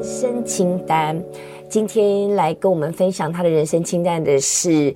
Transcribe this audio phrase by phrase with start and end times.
[0.00, 1.22] 人生清单。
[1.68, 4.94] 今天来跟我们分享他的人生清单的是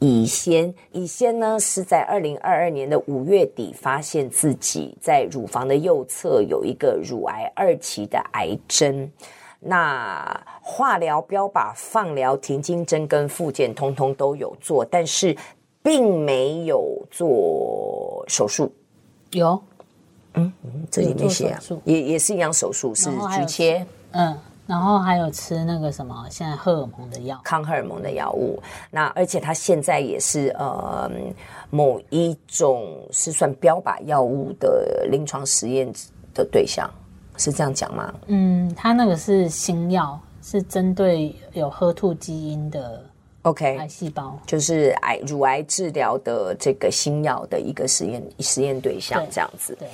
[0.00, 0.72] 乙仙。
[0.92, 9.10] 乙仙呢是在二零二二年的五月底发现自己在乳房的右侧有一个乳癌二期的癌症。
[9.60, 15.34] 那化疗、标靶、放疗、停经、针跟复健，通通都有做，但是
[15.82, 18.70] 并没有做手术。
[19.30, 19.58] 有，
[20.34, 23.86] 嗯嗯，这里面写啊，也也是一样手术，是局切。
[24.14, 24.36] 嗯，
[24.66, 28.58] 然后还有吃那个什么，现在荷尔蒙的药，抗荷尔蒙的药物。
[28.90, 31.10] 那而且他现在也是呃
[31.70, 35.92] 某一种是算标靶药物的临床实验
[36.32, 36.88] 的对象。
[37.36, 38.14] 是这样讲吗？
[38.28, 43.02] 嗯，他那个是新药，是针对有 HER2 基因的
[43.42, 49.76] OK 癌细胞就是癌乳癌治疗的这个新药的一个实验实验对象，这样子。
[49.80, 49.88] 对，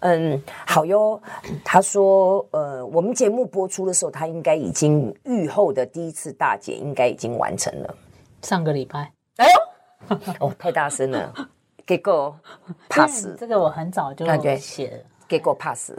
[0.00, 1.20] 嗯，好哟。
[1.64, 7.94] 他说，呃，我们节目播出的时候，他应该已经预后的第一次大检应该已经完成了。
[8.42, 9.46] 上个礼拜，哎
[10.08, 11.34] 呦，哦，太大声了，
[11.84, 12.38] 给过
[12.88, 13.28] pass。
[13.38, 14.24] 这个我很早就
[14.56, 15.92] 写了，结果 pass。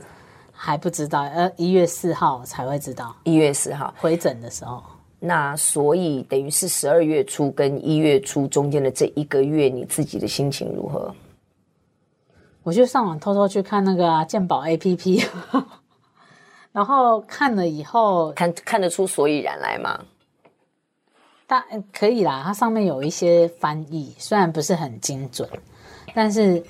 [0.62, 3.16] 还不知道，呃，一月四号才会知道。
[3.24, 4.84] 一月四号回诊的时候，
[5.18, 11.16] 那所以等于是十二月初跟一月初中间的这一个月，你自己的心情如何？
[12.70, 15.28] 我就上网偷偷去看那个啊，健保 APP，
[16.72, 20.00] 然后看了以后，看看得出所以然来吗？
[21.48, 25.50] 大可以啦，它上面有一些翻译，虽然不是很精准，
[26.14, 26.64] 但是。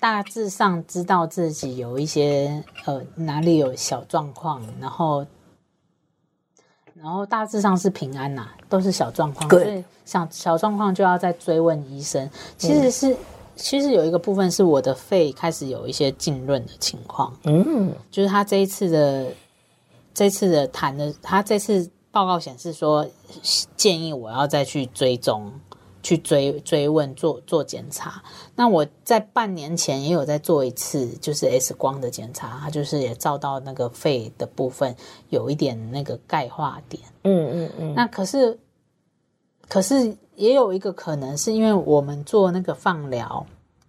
[0.00, 5.26] 大致上知道自己有一些呃哪里有小状况，然后
[6.94, 9.48] 然后大致上是平安呐、啊，都是小状况。
[9.48, 12.30] 对，小小状况就要再追问医生。
[12.56, 13.16] 其实是、嗯、
[13.58, 17.36] 其实有一个部分是我的肺开始有一些浸润的情况。
[17.44, 19.26] 嗯，就是他这一次的
[20.14, 23.06] 这次的谈的，他这次报告显示说
[23.76, 25.52] 建议我要再去追踪。
[26.00, 28.22] 去追追问做做检查，
[28.54, 34.94] 那我在半年前也有在做一次，就是 X 光的检查，它就是也照到那个肺的部分
[35.28, 37.94] 有一点那个钙化点，嗯嗯嗯。
[37.94, 38.58] 那可是，
[39.68, 43.44] 可是也有一个可能是因为我们做那个放疗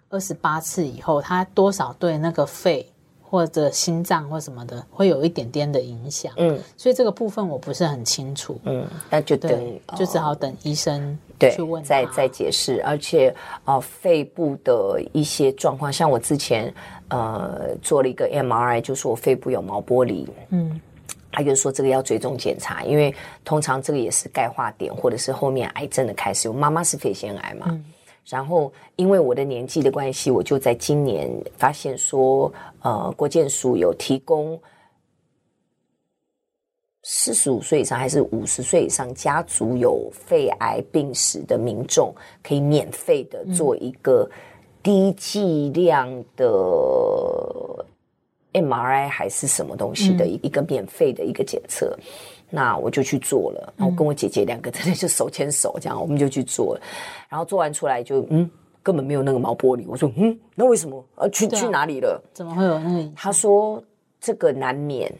[0.10, 2.88] 二十八次以后，它多少对那个肺。
[3.32, 12.82] 或者心脏或什么的会有一点点的影响，嗯，所以这个部分我不是很清楚，嗯，那就等，就只好等医生去问，对，再再解释。
[12.82, 13.30] 而且
[13.66, 16.74] 啊、呃，肺部的一些状况，像我之前
[17.10, 20.82] 呃做了一个 MRI，就是我肺部有毛玻璃，嗯，
[21.32, 23.14] 他就说这个要追踪检查，因为
[23.44, 26.50] 通常这个也是钙化点，或者是后面癌症的开始。
[26.50, 27.68] 我妈妈是肺腺癌嘛。
[27.70, 27.86] 嗯
[28.26, 32.54] 然后，因为我的年纪的关系，我就在今年发现说，
[32.84, 34.62] 呃，国健署有提供
[37.02, 42.14] 四十五岁以上还是五十岁以上家族有肺癌病史的民众，
[42.44, 44.30] 可以免费的做一个
[44.84, 46.46] 低剂量的
[48.54, 51.98] MRI 还是什么东西的一个免费的一个检测。
[52.52, 56.82] 那我就去做了，然后跟我姐姐两个真的就手牵手这样，我们就去做了。
[57.30, 58.50] 然后做完出来就嗯，
[58.82, 59.86] 根本没有那个毛玻璃。
[59.88, 61.06] 我说嗯，那为什么？
[61.14, 62.20] 呃，去去哪里了？
[62.34, 63.12] 怎么会有那个？
[63.16, 63.80] 他说
[64.20, 65.14] 这个难免。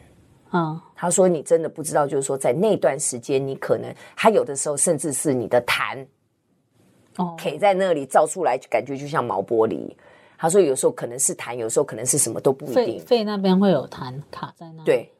[0.52, 6.04] 嗯，他说你真的不知道，就是说在那段时间，你可能他有的时候甚至是你的痰
[7.14, 9.94] 哦，卡在那里照出来，就感觉就像毛玻璃。
[10.40, 12.74] 他说有时候可能是痰，有时候可能是什么都不一定。
[12.74, 14.84] 肺肺那边会有痰卡在那里。
[14.86, 15.12] 对。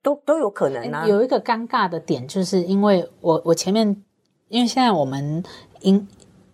[0.00, 1.06] 都都有可能啊。
[1.06, 3.86] 有一个尴尬的点，就是因为我我前面，
[4.48, 5.44] 因为现在我们
[5.82, 6.08] 因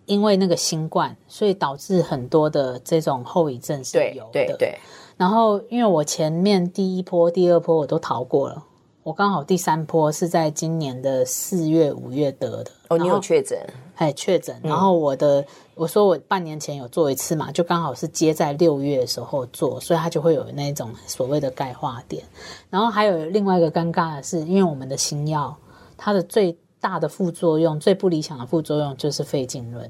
[0.07, 4.31] 因为那个新冠，所以导致很多的这种后遗症是有的。
[4.33, 4.77] 对对对。
[5.15, 8.61] 然后因为我前面第一波、第二波我都逃过了，
[9.03, 12.71] 我刚好第三波是在今年的四月、五月得的。
[12.89, 13.57] 哦，你有确诊？
[13.95, 14.59] 哎，确诊。
[14.61, 15.45] 然后我的。
[15.79, 22.21] 我说我半年前有做一次嘛，就刚好是接在六月的时候做，所以它就会有那种所谓的钙化点。
[22.69, 25.55] 然后还有另外一个尴尬的是，因为我们的新药，
[25.95, 29.89] 它的最大的副作用、最不理想的副作用就是肺浸润。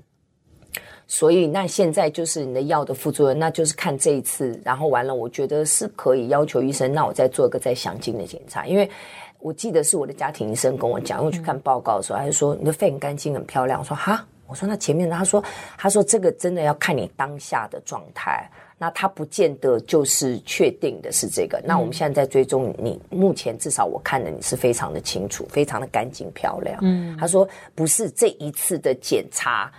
[1.07, 8.87] 所以那现在就是你的药的副作用，那就是看这一次，然后完了，我觉得是可以要求医生，那我再做一个再详尽的检查，因为
[9.39, 13.79] 我记得是我的家庭医生跟我讲，因为我去看报告的时候，他就说你的肺很干净、很漂亮。
[13.79, 14.23] 我说哈。
[14.49, 15.43] 我说那前面他说
[15.77, 21.61] 他说这个真的要看你当下的状态，那他不见得就是确定的是这个。
[21.63, 26.79] 那我们现在在追踪你，目前至少我看的你是非常的清楚，非常的干净漂亮。
[26.81, 29.71] 嗯，他说不是这一次的检查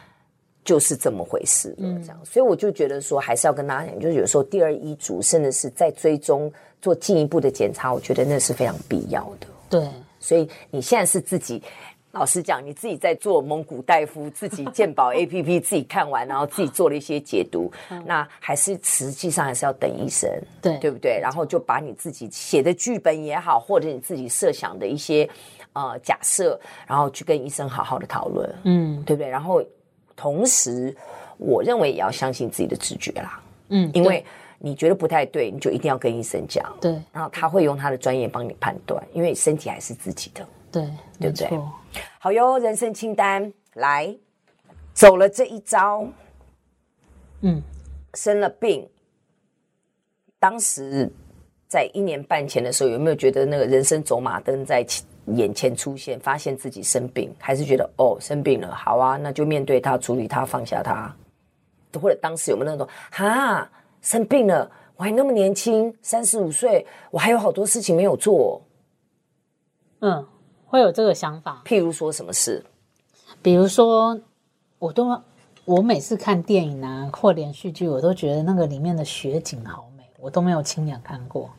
[0.64, 2.18] 就是这么回事了，这样。
[2.20, 9.46] 嗯、所以我就觉得说，还是要跟大家讲，就是有时候第二医嘱甚至是在追踪做进一步的检查，我觉得那是非常必要的。
[9.68, 9.88] 对，
[10.20, 11.62] 所以你现在是自己。
[12.12, 20.28] 老实讲，你自己在做蒙古大夫，自己鉴宝 APP 自己看完，然后自己做了一些解读，嗯、那还是实际上还是要等医生，
[20.60, 21.20] 对对不对？
[21.20, 25.28] 然后就把你自己写的剧本也好，或者你自己设想的一些
[25.72, 29.28] 呃假设，然后去跟医生好好的讨论，嗯，对不对？
[29.30, 29.62] 然后
[30.16, 30.92] 同时，
[31.38, 34.24] 我认为也要相信自己的直觉啦，嗯，因为
[34.58, 40.44] 你觉得不太对，你就一定要跟医生讲，对，然后他会用他的专业帮你判断，因为身体还是自己的。
[40.70, 40.88] 对，
[41.18, 41.48] 对不对？
[42.18, 44.16] 好哟，人生清单来，
[44.92, 46.06] 走了这一招，
[47.40, 47.60] 嗯，
[48.14, 48.88] 生了病，
[50.38, 51.10] 当时
[51.66, 54.86] 在一年半前的时候，有没有觉得那个人生走马灯在
[55.26, 56.20] 眼前出现？
[56.20, 61.12] 发现自己生病，还是觉得哦，生病了，好啊，那就面对它，处理它，放下它？
[62.00, 63.68] 或者当时有没有那种哈，
[64.02, 68.62] 生病了，我还那么年轻，三十五岁，我还有好多事情没有做，
[70.00, 70.24] 嗯。
[70.70, 72.64] 会有这个想法，譬如说什么事？
[73.42, 74.16] 比如说，
[74.78, 75.20] 我都
[75.64, 81.50] 我每次看电影啊或连续剧，我都觉得那个里面的雪景好美，我都没有亲眼看过。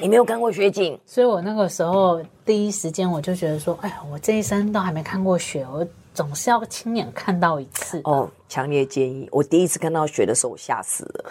[0.00, 8.00] 你没有看过雪景，所以我那个时候第一时间我就觉得说，哎呀，我这一生都还没看过雪，我总是要亲眼看到一次。
[8.04, 9.28] 哦，强烈建议！
[9.32, 11.24] 我第一次看到雪的时候，我吓死了。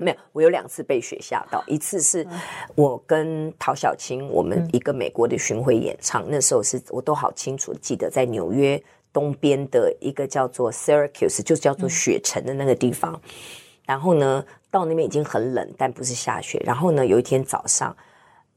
[0.00, 1.62] 没有，我有两次被雪吓到。
[1.66, 2.26] 一次是
[2.74, 8.82] 我跟陶小青，我们一个美国的巡回演唱，嗯、那时候是我都好清楚记得，在纽约
[9.12, 13.12] 东边的一个叫做 Syracuse，就叫做雪城的那个地方。
[13.12, 13.20] 嗯、
[13.84, 16.62] 然后呢，到那边已经很冷，但不是下雪。
[16.64, 17.94] 然后呢，有一天早上，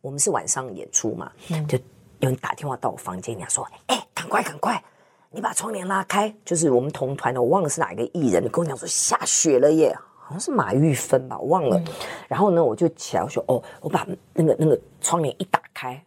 [0.02, 1.78] 我们是晚上演出嘛，嗯、就
[2.20, 4.82] 有人打电话到我房间，讲说：“哎，赶快赶快，
[5.30, 9.94] 你把窗帘拉开。”就是我们同团的，我忘了是哪一个艺人，跟我讲说下雪了耶。
[10.34, 11.78] 好像是马玉芬吧，我忘了。
[11.78, 11.94] 嗯、
[12.28, 14.04] 然后呢，我就起来我说：“哦，我把
[14.34, 16.04] 那个那个窗帘一打开，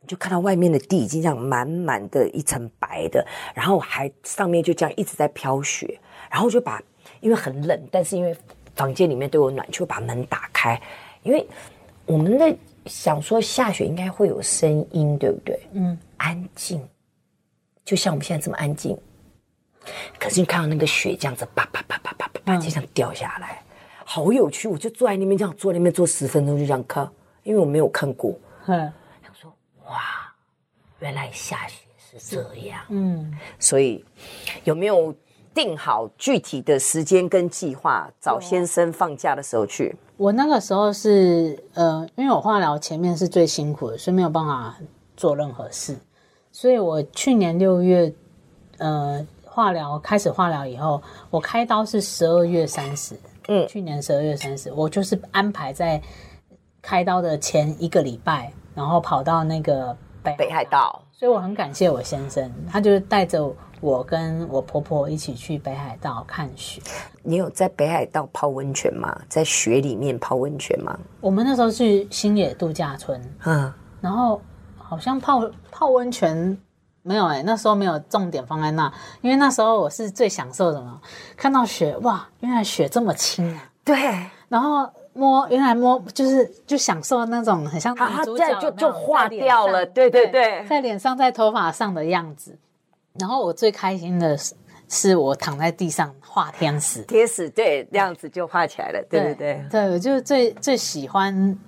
[0.00, 3.24] 你就看到外面的地已经这样满满的一层白的，
[3.54, 6.00] 然后还上面就这样一直在飘雪。
[6.28, 6.82] 然后就把，
[7.20, 8.36] 因为很冷，但是因为
[8.74, 10.80] 房间里面都有暖气，就把门打开。
[11.22, 11.46] 因为
[12.06, 12.56] 我们的
[12.86, 15.60] 想说下雪应该会有声音，对不对？
[15.74, 16.84] 嗯，安静，
[17.84, 18.98] 就像我们现在这么安静。”
[20.18, 24.66] 可是你看到那个雪这样子，啪啪啪啪啪啪啪，就这样掉下来，嗯、好有趣！
[24.66, 27.08] 我就坐在那边这样坐在那边坐十分钟，就这样看，
[27.42, 28.34] 因为我没有看过。
[28.66, 28.78] 嗯，
[29.22, 29.52] 想说
[29.86, 30.32] 哇，
[31.00, 32.80] 原来下雪是这样。
[32.88, 34.04] 嗯，所以
[34.64, 35.14] 有没有
[35.52, 38.10] 定好具体的时间跟计划？
[38.20, 39.94] 找先生放假的时候去。
[40.16, 44.76] 我那个时候是呃，因为我化疗前面是最辛苦的，所以没有办法
[45.16, 45.96] 做任何事。
[46.50, 48.12] 所以我去年六月，
[48.78, 49.26] 呃。
[49.58, 53.18] 化疗开始化疗以后，我开刀是十二月三十，
[53.48, 56.00] 嗯，去年十二月三十，我就是安排在
[56.80, 66.80] 开刀的前一个礼拜，然后跑到那个北北海道，所以我很感谢我先生，他就是带着我跟我婆婆一起去北海道看雪。
[67.24, 69.20] 你有在北海道泡温泉吗？
[69.28, 70.96] 在雪里面泡温泉吗？
[71.20, 74.40] 我们那时候去星野度假村，嗯，然后
[74.76, 76.56] 好像泡泡温泉。
[77.02, 81.00] 没有哎、欸，那时候没有重点放在那，因为那时候我是最享受什么？
[81.36, 83.70] 看到雪哇，原来雪这么轻啊！
[83.82, 83.96] 对，
[84.48, 92.58] 然后摸，原来摸就是就享受那种很像女主角就就化掉了，对对对，在脸上在头发上的样子。
[93.18, 94.54] 然后我最开心的是，
[94.88, 101.58] 是我躺在地上画天使，天使对，这样子就画起来了，对对对，对我就最最喜欢，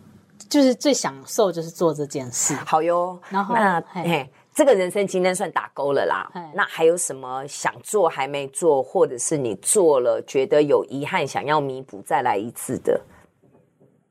[0.50, 2.54] 就是最享受就是做这件事。
[2.66, 4.30] 好哟，然后那嘿。
[4.60, 6.30] 这个人生清单算打勾了啦。
[6.54, 13.00] 那还有什么想做还没做，或者是你做了觉得有遗憾，想要弥补再来一次的？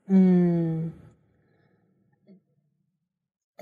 [0.08, 0.92] 嗯，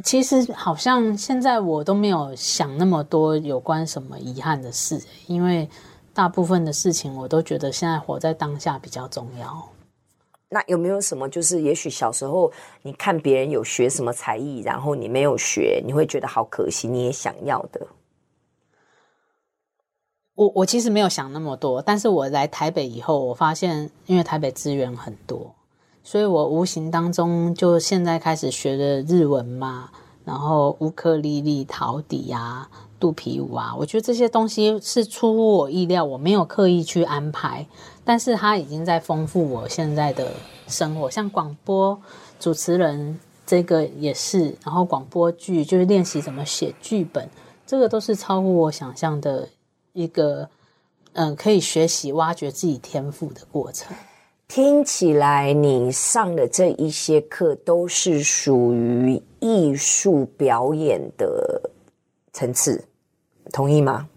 [0.03, 5.69] 其实好像现在我都没有想那么多有关什么遗憾的事，因为
[6.15, 9.69] 大部分的事情我都觉得现在活在当下比较重要。
[10.51, 12.51] 那有没有什么，就是也许小时候
[12.83, 17.87] 你看别人有学什么才艺，然后你没有学，你会觉得好可惜，你也想要的？
[20.35, 25.55] 我我其实没有想那么多，但是我来台北以后，我发现因为台北资源很多，
[26.05, 29.91] 所以我无形当中就现在开始学的日文嘛，
[30.29, 32.69] 然后乌克丽丽、陶笛啊、
[33.01, 37.67] 肚皮舞啊，我觉得这些东西是出乎我意料，我没有刻意去安排。
[38.05, 40.31] 但是它已经在丰富我现在的
[40.67, 41.99] 生活，像广播
[42.39, 47.27] 主持人这个也是，然后广播剧就是练习怎么写剧本，
[47.67, 49.49] 这个都是超乎我想象的
[49.95, 50.47] 一个
[51.15, 53.97] 嗯，可以学习挖掘自己天赋的过程。
[54.49, 61.71] 听起来你上的这一些课都是属于艺术表演的
[62.33, 62.83] 层次，
[63.53, 64.09] 同意吗？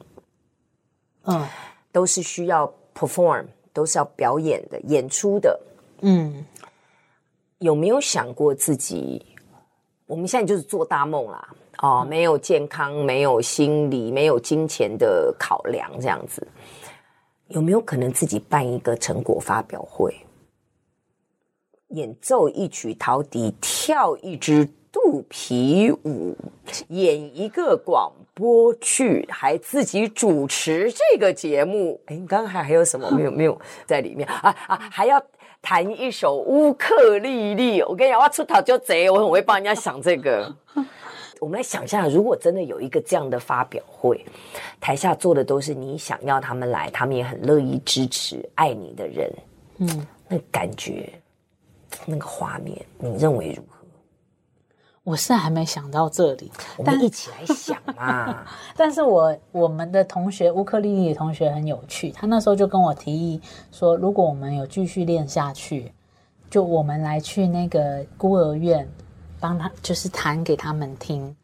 [1.25, 1.45] 嗯，
[1.91, 5.59] 都是需要 perform，都是要表演的、演出的。
[5.99, 6.45] 嗯，
[7.59, 9.25] 有没有想过自己？
[10.07, 11.49] 我们现在就是做大梦啦，
[11.81, 16.47] 哦，没有健康，没有心理，没有金钱的考量，这样子，
[17.53, 20.15] 有没有可能自己办一个成果发表会，
[21.89, 26.35] 演奏一曲陶笛，跳一支肚皮舞，
[26.89, 32.01] 演一个广播剧，还自己主持这个节目？
[32.07, 35.21] 哎，刚刚还还有什么没有没有在里面啊啊，还要。
[35.63, 40.51] 弹一首乌克丽丽，我跟你讲，我出头就贼，我很会帮人家想这个。
[41.41, 44.23] 我们来想象，如果真的有一个这样的发表会，
[44.79, 49.33] 台下坐的都是你想要他们来，他们也很乐意支持爱你的人，
[49.79, 51.11] 嗯，那感觉，
[52.05, 53.79] 那个画面，你认为如何？
[55.03, 58.45] 我是还没想到这里，我们一起来想嘛。
[58.77, 65.91] 但是我我们的同学乌克丽丽的同学很有趣，他那时候就跟我提议说，如果我们有继续练下去，
[66.51, 68.87] 就我们来去那个孤儿院，
[69.41, 71.35] 帮他就是弹给他们听，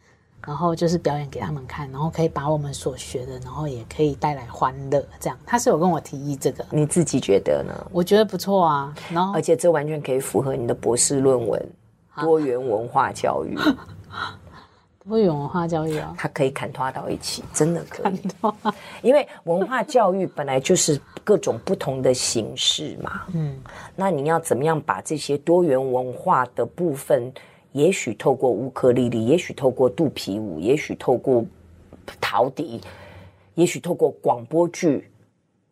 [0.46, 5.06] 然后就是表演给他们看，然后可以把我们所学的，然后也可以带来欢乐。
[5.20, 7.74] 这样，他是有跟我提议这个，你自己觉得呢？
[7.92, 11.70] 我觉得不错啊，然后而且这完全可以符合你的博士论文。
[12.20, 13.56] 多元文化教育，
[15.08, 18.20] 多元文化教育啊，它可以砍拖到一起，真的可以。
[19.04, 23.22] 因为文化教育本来就是各种不同的形式嘛。
[23.36, 23.56] 嗯，
[23.96, 27.32] 那你要怎么样把这些多元文化的部分，
[27.74, 31.46] 也许透过乌克丽丽，也许透过肚皮舞，也许透过
[32.20, 32.82] 陶笛，
[33.56, 35.10] 也许透过广播剧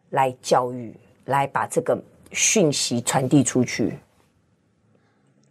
[0.10, 0.94] 来教育，
[1.26, 1.98] 来把这个
[2.32, 3.98] 讯息传递出去。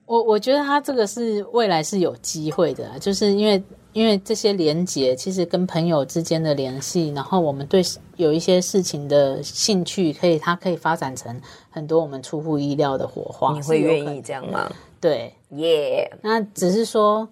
[0.07, 3.63] 我我觉得他这个是未来是有机会的，就是因为
[3.95, 7.83] 因为这些连接，其实跟朋友之间的联系，然后我们对
[8.17, 13.55] 有一些事情的兴趣，可以它可以发展成很多我们出乎意料的火花。
[13.55, 14.71] 你会愿意这样吗？
[15.01, 16.11] 对，耶。
[16.13, 16.19] Yeah.
[16.23, 17.29] 那只是说，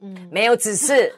[0.00, 1.12] 嗯，没有，只是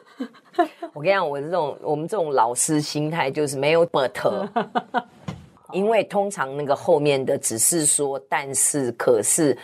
[0.93, 4.49] 我跟你讲，我这种我们这种老师心态就是没有 but，
[5.73, 9.57] 因为通常那个后面的只是说，但是，可是。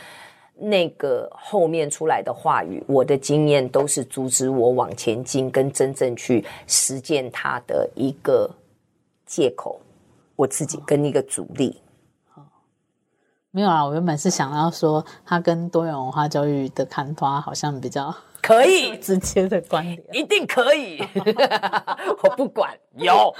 [0.61, 8.51] 那个后面出来的话语，我的经验都是阻止我往前进，跟真正去实践它的一个
[9.25, 9.79] 借口，
[10.35, 11.79] 我自己跟一个阻力。
[13.59, 21.01] 哦，没有啊，我原本是想要说，它跟多元文化教育的看法好像比较可以 直接的关联，一定可以，
[22.23, 23.33] 我不管有。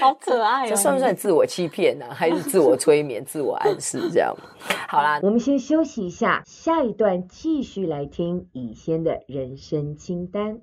[0.00, 0.68] 好可爱哦！
[0.68, 2.04] 这算不算自我欺骗呢？
[2.12, 4.34] 还是自我催眠、自我暗示这样？
[4.88, 10.58] 好啦，我们先休息一下，下一段继续来听乙仙的人生清单。